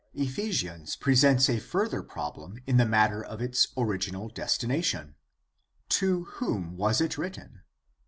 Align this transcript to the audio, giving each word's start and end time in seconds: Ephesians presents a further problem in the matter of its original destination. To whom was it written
Ephesians 0.15 0.95
presents 0.95 1.47
a 1.47 1.59
further 1.59 2.01
problem 2.01 2.57
in 2.65 2.77
the 2.77 2.87
matter 2.87 3.23
of 3.23 3.39
its 3.39 3.67
original 3.77 4.29
destination. 4.29 5.13
To 5.89 6.23
whom 6.23 6.75
was 6.75 7.01
it 7.01 7.19
written 7.19 7.61